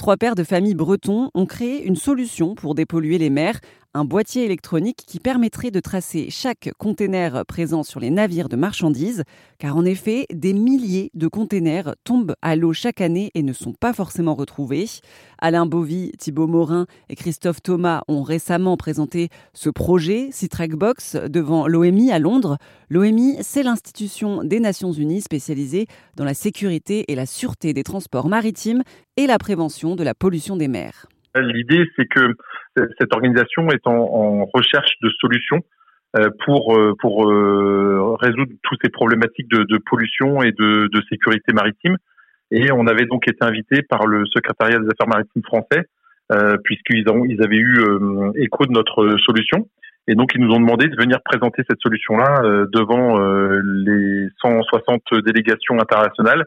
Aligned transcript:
Trois 0.00 0.16
pères 0.16 0.34
de 0.34 0.44
famille 0.44 0.74
bretons 0.74 1.30
ont 1.34 1.44
créé 1.44 1.84
une 1.84 1.94
solution 1.94 2.54
pour 2.54 2.74
dépolluer 2.74 3.18
les 3.18 3.28
mers 3.28 3.60
un 3.92 4.04
boîtier 4.04 4.44
électronique 4.44 5.02
qui 5.06 5.18
permettrait 5.18 5.72
de 5.72 5.80
tracer 5.80 6.28
chaque 6.30 6.70
conteneur 6.78 7.44
présent 7.44 7.82
sur 7.82 7.98
les 7.98 8.10
navires 8.10 8.48
de 8.48 8.54
marchandises, 8.54 9.24
car 9.58 9.76
en 9.76 9.84
effet, 9.84 10.26
des 10.32 10.52
milliers 10.52 11.10
de 11.14 11.26
conteneurs 11.26 11.96
tombent 12.04 12.34
à 12.40 12.54
l'eau 12.54 12.72
chaque 12.72 13.00
année 13.00 13.32
et 13.34 13.42
ne 13.42 13.52
sont 13.52 13.72
pas 13.72 13.92
forcément 13.92 14.34
retrouvés. 14.34 14.86
Alain 15.38 15.66
Bovy, 15.66 16.12
Thibault 16.18 16.46
Morin 16.46 16.86
et 17.08 17.16
Christophe 17.16 17.62
Thomas 17.62 18.02
ont 18.06 18.22
récemment 18.22 18.76
présenté 18.76 19.28
ce 19.54 19.70
projet, 19.70 20.28
Citrackbox, 20.30 21.16
devant 21.28 21.66
l'OMI 21.66 22.12
à 22.12 22.20
Londres. 22.20 22.58
L'OMI, 22.90 23.38
c'est 23.40 23.64
l'institution 23.64 24.44
des 24.44 24.60
Nations 24.60 24.92
Unies 24.92 25.20
spécialisée 25.20 25.86
dans 26.16 26.24
la 26.24 26.34
sécurité 26.34 27.06
et 27.08 27.16
la 27.16 27.26
sûreté 27.26 27.72
des 27.72 27.82
transports 27.82 28.28
maritimes 28.28 28.82
et 29.16 29.26
la 29.26 29.38
prévention 29.38 29.96
de 29.96 30.04
la 30.04 30.14
pollution 30.14 30.56
des 30.56 30.68
mers. 30.68 31.06
L'idée, 31.34 31.84
c'est 31.96 32.06
que 32.06 32.34
cette 32.76 33.14
organisation 33.14 33.68
est 33.70 33.86
en, 33.86 34.44
recherche 34.52 34.92
de 35.02 35.10
solutions 35.20 35.60
euh, 36.16 36.28
pour 36.44 36.76
euh, 36.76 36.94
pour 36.98 37.30
euh, 37.30 38.16
résoudre 38.20 38.52
toutes 38.62 38.78
ces 38.82 38.90
problématiques 38.90 39.48
de, 39.48 39.78
pollution 39.86 40.42
et 40.42 40.52
de, 40.52 40.88
sécurité 41.08 41.52
maritime. 41.52 41.96
Et 42.50 42.72
on 42.72 42.86
avait 42.86 43.06
donc 43.06 43.28
été 43.28 43.44
invité 43.44 43.82
par 43.82 44.06
le 44.06 44.24
secrétariat 44.26 44.78
des 44.78 44.86
affaires 44.86 45.08
maritimes 45.08 45.42
français, 45.44 45.86
puisqu'ils 46.64 47.04
ils 47.28 47.42
avaient 47.44 47.56
eu 47.56 47.78
écho 48.36 48.66
de 48.66 48.72
notre 48.72 49.16
solution. 49.24 49.68
Et 50.08 50.16
donc 50.16 50.32
ils 50.34 50.40
nous 50.40 50.52
ont 50.52 50.58
demandé 50.58 50.88
de 50.88 50.96
venir 50.96 51.20
présenter 51.24 51.62
cette 51.68 51.80
solution-là 51.80 52.66
devant 52.72 53.20
les 53.62 54.26
160 54.42 55.02
délégations 55.24 55.78
internationales 55.78 56.46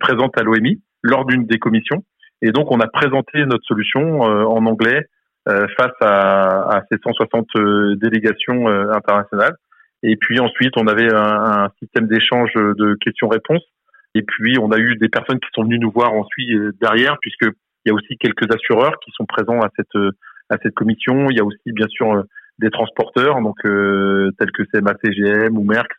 présentes 0.00 0.38
à 0.40 0.42
l'OMI 0.42 0.80
lors 1.02 1.26
d'une 1.26 1.44
des 1.44 1.58
commissions. 1.58 2.02
Et 2.40 2.50
donc 2.50 2.70
on 2.70 2.80
a 2.80 2.86
présenté 2.86 3.44
notre 3.44 3.64
solution 3.66 4.20
en 4.22 4.64
anglais 4.64 5.02
euh, 5.02 5.15
face 5.46 5.94
à, 6.00 6.76
à, 6.76 6.82
ces 6.90 6.98
160 7.02 7.46
euh, 7.56 7.96
délégations 7.96 8.68
euh, 8.68 8.90
internationales. 8.92 9.54
Et 10.02 10.16
puis 10.16 10.40
ensuite, 10.40 10.72
on 10.76 10.86
avait 10.86 11.12
un, 11.12 11.64
un 11.64 11.68
système 11.80 12.06
d'échange 12.06 12.52
de 12.54 12.94
questions-réponses. 13.00 13.64
Et 14.14 14.22
puis, 14.22 14.58
on 14.60 14.70
a 14.72 14.78
eu 14.78 14.96
des 14.96 15.08
personnes 15.08 15.40
qui 15.40 15.48
sont 15.54 15.64
venues 15.64 15.78
nous 15.78 15.90
voir 15.90 16.12
ensuite 16.12 16.48
derrière, 16.80 17.16
puisque 17.20 17.44
il 17.44 17.88
y 17.88 17.90
a 17.90 17.94
aussi 17.94 18.16
quelques 18.18 18.52
assureurs 18.54 18.98
qui 19.04 19.10
sont 19.12 19.26
présents 19.26 19.60
à 19.60 19.68
cette 19.76 20.02
à 20.48 20.56
cette 20.62 20.74
commission. 20.74 21.28
Il 21.30 21.36
y 21.36 21.40
a 21.40 21.44
aussi, 21.44 21.72
bien 21.72 21.86
sûr, 21.88 22.24
des 22.58 22.70
transporteurs, 22.70 23.40
donc 23.40 23.56
tels 23.62 24.52
que 24.52 24.62
CMA 24.72 24.94
CGM 25.02 25.58
ou 25.58 25.64
Merck, 25.64 25.90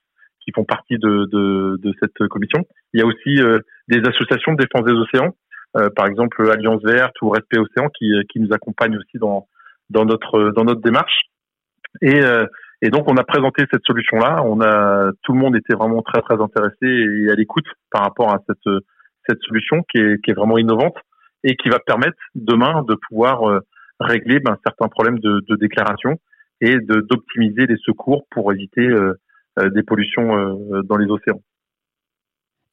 qui 0.41 0.51
font 0.51 0.63
partie 0.63 0.97
de, 0.97 1.27
de, 1.31 1.77
de 1.81 1.93
cette 2.01 2.27
commission. 2.29 2.63
Il 2.93 3.01
y 3.01 3.03
a 3.03 3.05
aussi 3.05 3.39
des 3.87 3.99
associations 4.07 4.53
de 4.53 4.63
défense 4.63 4.85
des 4.85 4.93
océans 4.93 5.33
euh, 5.33 5.46
par 5.95 6.07
exemple 6.07 6.49
Alliance 6.49 6.81
Verte 6.83 7.15
ou 7.21 7.29
Respect 7.29 7.59
Océan 7.59 7.89
qui, 7.97 8.13
euh, 8.13 8.23
qui 8.29 8.39
nous 8.39 8.53
accompagnent 8.53 8.97
aussi 8.97 9.17
dans, 9.17 9.47
dans, 9.89 10.05
notre, 10.05 10.51
dans 10.55 10.63
notre 10.63 10.81
démarche. 10.81 11.21
Et, 12.01 12.21
euh, 12.21 12.45
et 12.81 12.89
donc 12.89 13.09
on 13.09 13.17
a 13.17 13.23
présenté 13.23 13.63
cette 13.71 13.83
solution-là. 13.85 14.43
On 14.43 14.61
a 14.61 15.11
tout 15.23 15.33
le 15.33 15.39
monde 15.39 15.55
était 15.55 15.75
vraiment 15.75 16.01
très 16.01 16.21
très 16.21 16.41
intéressé 16.41 16.85
et 16.85 17.31
à 17.31 17.35
l'écoute 17.35 17.65
par 17.91 18.03
rapport 18.03 18.33
à 18.33 18.39
cette 18.47 18.83
cette 19.27 19.41
solution 19.41 19.83
qui 19.91 19.99
est, 19.99 20.23
qui 20.23 20.31
est 20.31 20.33
vraiment 20.33 20.57
innovante 20.57 20.95
et 21.43 21.55
qui 21.55 21.69
va 21.69 21.79
permettre 21.79 22.17
demain 22.35 22.83
de 22.87 22.95
pouvoir 23.09 23.61
régler 23.99 24.39
ben, 24.39 24.57
certains 24.65 24.87
problèmes 24.87 25.19
de, 25.19 25.41
de 25.49 25.55
déclaration 25.55 26.17
et 26.61 26.77
d'optimiser 26.79 27.65
les 27.65 27.75
secours 27.83 28.25
pour 28.31 28.53
éviter 28.53 28.87
des 29.61 29.83
pollutions 29.83 30.81
dans 30.83 30.95
les 30.95 31.07
océans. 31.07 31.41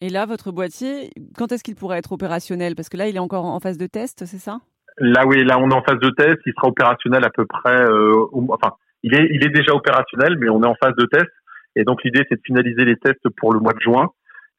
Et 0.05 0.11
là, 0.11 0.27
votre 0.27 0.53
boîtier, 0.53 1.09
quand 1.35 1.51
est-ce 1.51 1.65
qu'il 1.65 1.77
pourrait 1.77 1.97
être 1.97 2.13
opérationnel? 2.13 2.75
Parce 2.75 2.91
que 2.91 2.99
là, 2.99 3.09
il 3.09 3.17
est 3.17 3.21
encore 3.21 3.47
en 3.47 3.59
phase 3.59 3.79
de 3.79 3.87
test, 3.87 4.27
c'est 4.27 4.37
ça? 4.37 4.59
Là, 4.99 5.25
oui, 5.27 5.43
là, 5.47 5.59
on 5.59 5.71
est 5.71 5.75
en 5.75 5.83
phase 5.83 5.99
de 5.99 6.11
test. 6.11 6.37
Il 6.45 6.53
sera 6.53 6.69
opérationnel 6.69 7.25
à 7.25 7.31
peu 7.31 7.47
près. 7.47 7.75
Euh, 7.75 8.27
enfin, 8.51 8.75
il 9.03 9.15
est, 9.15 9.31
il 9.33 9.47
est 9.47 9.49
déjà 9.49 9.73
opérationnel, 9.73 10.37
mais 10.39 10.51
on 10.51 10.63
est 10.63 10.67
en 10.67 10.75
phase 10.75 10.95
de 10.99 11.07
test. 11.07 11.31
Et 11.75 11.85
donc, 11.85 12.05
l'idée, 12.05 12.23
c'est 12.29 12.35
de 12.35 12.43
finaliser 12.45 12.85
les 12.85 12.97
tests 12.99 13.27
pour 13.39 13.55
le 13.55 13.61
mois 13.61 13.73
de 13.73 13.81
juin 13.81 14.11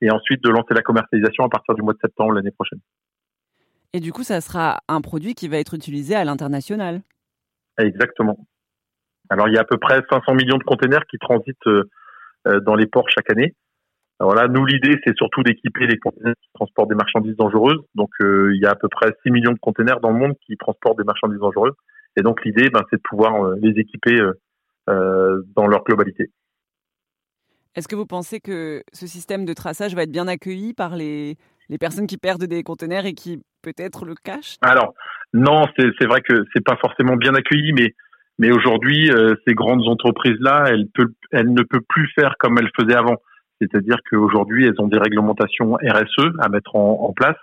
et 0.01 0.09
ensuite 0.09 0.43
de 0.43 0.49
lancer 0.49 0.73
la 0.73 0.81
commercialisation 0.81 1.43
à 1.43 1.49
partir 1.49 1.75
du 1.75 1.83
mois 1.83 1.93
de 1.93 1.99
septembre 2.01 2.33
l'année 2.33 2.49
prochaine. 2.49 2.79
Et 3.93 3.99
du 3.99 4.11
coup, 4.11 4.23
ça 4.23 4.41
sera 4.41 4.79
un 4.87 5.01
produit 5.01 5.35
qui 5.35 5.47
va 5.47 5.57
être 5.59 5.75
utilisé 5.75 6.15
à 6.15 6.25
l'international? 6.25 7.01
Exactement. 7.77 8.47
Alors, 9.29 9.47
il 9.47 9.53
y 9.53 9.59
a 9.59 9.61
à 9.61 9.65
peu 9.65 9.77
près 9.77 10.01
500 10.09 10.33
millions 10.33 10.57
de 10.57 10.63
containers 10.63 11.05
qui 11.05 11.19
transitent 11.19 11.67
euh, 11.67 11.83
euh, 12.47 12.59
dans 12.61 12.73
les 12.73 12.87
ports 12.87 13.11
chaque 13.11 13.29
année. 13.29 13.53
Alors 14.19 14.33
là, 14.33 14.47
nous, 14.47 14.65
l'idée, 14.65 14.97
c'est 15.05 15.15
surtout 15.17 15.43
d'équiper 15.43 15.87
les 15.87 15.97
conteneurs 15.97 16.35
qui 16.41 16.49
transportent 16.53 16.89
des 16.89 16.95
marchandises 16.95 17.35
dangereuses. 17.35 17.81
Donc, 17.95 18.09
euh, 18.21 18.51
il 18.55 18.61
y 18.61 18.65
a 18.65 18.71
à 18.71 18.75
peu 18.75 18.87
près 18.87 19.13
6 19.23 19.31
millions 19.31 19.51
de 19.51 19.59
conteneurs 19.59 19.99
dans 19.99 20.11
le 20.11 20.17
monde 20.17 20.33
qui 20.45 20.55
transportent 20.55 20.97
des 20.97 21.03
marchandises 21.03 21.39
dangereuses. 21.39 21.73
Et 22.15 22.21
donc, 22.21 22.43
l'idée, 22.45 22.69
ben, 22.69 22.81
c'est 22.89 22.95
de 22.95 23.01
pouvoir 23.01 23.43
euh, 23.43 23.55
les 23.61 23.77
équiper 23.77 24.17
euh, 24.89 25.41
dans 25.55 25.67
leur 25.67 25.83
globalité. 25.83 26.31
Est-ce 27.75 27.89
que 27.89 27.95
vous 27.97 28.05
pensez 28.05 28.39
que 28.39 28.83
ce 28.93 29.05
système 29.05 29.43
de 29.43 29.51
traçage 29.51 29.95
va 29.95 30.03
être 30.03 30.11
bien 30.11 30.29
accueilli 30.29 30.73
par 30.73 30.95
les, 30.95 31.35
les 31.67 31.77
personnes 31.77 32.07
qui 32.07 32.17
perdent 32.17 32.45
des 32.45 32.63
conteneurs 32.63 33.05
et 33.05 33.13
qui 33.13 33.41
peut-être 33.63 34.05
le 34.05 34.15
cachent? 34.15 34.55
Alors, 34.61 34.93
non, 35.33 35.65
c'est 35.77 36.05
vrai 36.05 36.21
que 36.21 36.45
c'est 36.53 36.63
pas 36.63 36.77
forcément 36.77 37.17
bien 37.17 37.35
accueilli, 37.35 37.73
mais 37.73 37.93
mais 38.37 38.51
aujourd'hui, 38.51 39.09
ces 39.47 39.53
grandes 39.53 39.87
entreprises-là, 39.87 40.65
elles, 40.67 40.87
elles 41.31 41.53
ne 41.53 41.63
peuvent 41.63 41.85
plus 41.87 42.11
faire 42.19 42.35
comme 42.37 42.57
elles 42.59 42.69
faisaient 42.77 42.97
avant. 42.97 43.15
C'est-à-dire 43.61 43.97
qu'aujourd'hui, 44.09 44.65
elles 44.65 44.79
ont 44.79 44.87
des 44.87 44.97
réglementations 44.97 45.73
RSE 45.75 46.31
à 46.39 46.49
mettre 46.49 46.75
en, 46.75 47.13
place. 47.15 47.37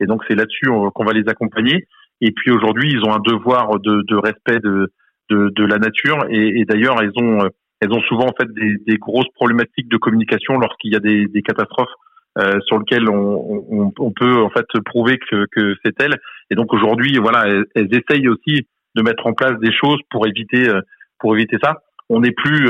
Et 0.00 0.06
donc, 0.06 0.22
c'est 0.28 0.34
là-dessus 0.34 0.68
euh, 0.68 0.90
qu'on 0.90 1.04
va 1.04 1.12
les 1.12 1.28
accompagner. 1.28 1.86
Et 2.20 2.32
puis 2.32 2.50
aujourd'hui, 2.50 2.90
ils 2.92 3.04
ont 3.04 3.12
un 3.12 3.20
devoir 3.20 3.78
de, 3.80 4.02
de 4.06 4.16
respect 4.16 4.60
de, 4.60 4.92
de, 5.30 5.50
de, 5.54 5.64
la 5.64 5.78
nature. 5.78 6.24
Et, 6.30 6.64
d'ailleurs, 6.64 7.02
elles 7.02 7.12
ont, 7.16 7.44
euh, 7.44 7.48
elles 7.80 7.92
ont 7.92 8.00
souvent 8.02 8.26
en 8.26 8.34
fait 8.38 8.50
des, 8.54 8.76
des 8.86 8.96
grosses 8.96 9.30
problématiques 9.34 9.88
de 9.88 9.96
communication 9.96 10.58
lorsqu'il 10.58 10.92
y 10.92 10.96
a 10.96 11.00
des, 11.00 11.26
des 11.26 11.42
catastrophes 11.42 11.92
euh, 12.38 12.60
sur 12.66 12.78
lesquelles 12.78 13.08
on, 13.08 13.64
on, 13.70 13.92
on, 13.98 14.12
peut 14.12 14.42
en 14.42 14.50
fait 14.50 14.66
prouver 14.84 15.18
que, 15.30 15.46
que 15.50 15.74
c'est 15.84 16.00
elles. 16.00 16.16
Et 16.50 16.54
donc 16.54 16.72
aujourd'hui, 16.72 17.18
voilà, 17.18 17.46
elles, 17.74 17.88
essayent 17.94 18.28
aussi 18.28 18.66
de 18.94 19.02
mettre 19.02 19.26
en 19.26 19.32
place 19.32 19.58
des 19.60 19.72
choses 19.72 19.98
pour 20.10 20.26
éviter, 20.26 20.68
euh, 20.68 20.80
pour 21.18 21.34
éviter 21.34 21.56
ça. 21.62 21.82
On 22.08 22.20
n'est 22.20 22.32
plus 22.32 22.66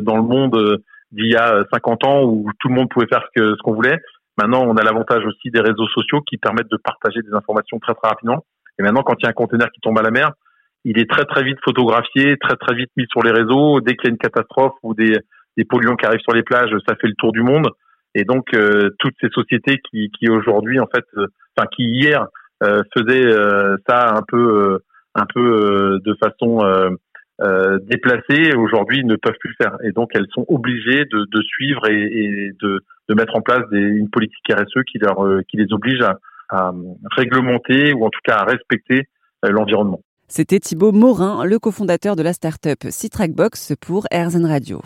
dans 0.00 0.16
le 0.16 0.22
monde 0.22 0.82
d'il 1.12 1.30
y 1.32 1.36
a 1.36 1.64
50 1.72 2.04
ans 2.04 2.24
où 2.24 2.50
tout 2.60 2.68
le 2.68 2.74
monde 2.74 2.88
pouvait 2.88 3.06
faire 3.06 3.24
ce 3.36 3.62
qu'on 3.62 3.74
voulait. 3.74 3.98
Maintenant, 4.36 4.62
on 4.64 4.76
a 4.76 4.84
l'avantage 4.84 5.24
aussi 5.24 5.50
des 5.50 5.60
réseaux 5.60 5.88
sociaux 5.88 6.20
qui 6.22 6.36
permettent 6.36 6.70
de 6.70 6.76
partager 6.76 7.20
des 7.22 7.34
informations 7.34 7.78
très 7.78 7.94
très 7.94 8.08
rapidement. 8.08 8.44
Et 8.78 8.82
maintenant, 8.82 9.02
quand 9.02 9.16
il 9.18 9.24
y 9.24 9.26
a 9.26 9.30
un 9.30 9.32
conteneur 9.32 9.68
qui 9.72 9.80
tombe 9.80 9.98
à 9.98 10.02
la 10.02 10.10
mer, 10.10 10.30
il 10.84 10.98
est 10.98 11.10
très 11.10 11.24
très 11.24 11.42
vite 11.42 11.58
photographié, 11.64 12.36
très 12.38 12.56
très 12.56 12.74
vite 12.74 12.90
mis 12.96 13.06
sur 13.10 13.22
les 13.22 13.32
réseaux. 13.32 13.80
Dès 13.80 13.96
qu'il 13.96 14.04
y 14.04 14.08
a 14.08 14.10
une 14.10 14.18
catastrophe 14.18 14.74
ou 14.82 14.94
des, 14.94 15.18
des 15.56 15.64
polluants 15.64 15.96
qui 15.96 16.06
arrivent 16.06 16.20
sur 16.20 16.34
les 16.34 16.44
plages, 16.44 16.70
ça 16.86 16.94
fait 16.94 17.08
le 17.08 17.14
tour 17.18 17.32
du 17.32 17.42
monde. 17.42 17.68
Et 18.14 18.24
donc 18.24 18.54
euh, 18.54 18.90
toutes 18.98 19.14
ces 19.20 19.28
sociétés 19.30 19.78
qui, 19.90 20.10
qui 20.18 20.30
aujourd'hui 20.30 20.80
en 20.80 20.86
fait, 20.86 21.04
euh, 21.16 21.26
enfin 21.56 21.68
qui 21.74 21.84
hier 21.84 22.26
euh, 22.62 22.82
faisaient 22.96 23.26
euh, 23.26 23.76
ça 23.88 24.14
un 24.14 24.22
peu 24.26 24.78
un 25.14 25.26
peu 25.34 25.98
de 26.04 26.14
façon 26.22 26.58
euh, 27.40 27.78
déplacées 27.84 28.54
aujourd'hui 28.56 29.04
ne 29.04 29.14
peuvent 29.14 29.36
plus 29.38 29.54
le 29.58 29.64
faire 29.64 29.76
et 29.84 29.92
donc 29.92 30.10
elles 30.14 30.26
sont 30.32 30.44
obligées 30.48 31.04
de, 31.04 31.42
suivre 31.42 31.88
et, 31.88 32.52
de, 32.60 32.82
mettre 33.14 33.36
en 33.36 33.40
place 33.40 33.62
des, 33.70 33.78
une 33.78 34.10
politique 34.10 34.44
RSE 34.50 34.82
qui 34.90 34.98
leur 34.98 35.24
euh, 35.24 35.42
qui 35.48 35.56
les 35.56 35.72
oblige 35.72 36.00
à, 36.00 36.18
à, 36.48 36.72
réglementer 37.16 37.92
ou 37.92 38.04
en 38.04 38.10
tout 38.10 38.20
cas 38.24 38.38
à 38.38 38.44
respecter 38.44 39.08
euh, 39.44 39.50
l'environnement. 39.50 40.00
C'était 40.26 40.58
Thibaut 40.58 40.92
Morin, 40.92 41.44
le 41.44 41.58
cofondateur 41.58 42.16
de 42.16 42.22
la 42.22 42.32
start-up 42.32 42.80
Citrackbox 42.90 43.74
pour 43.80 44.06
Airzen 44.10 44.44
Radio. 44.44 44.82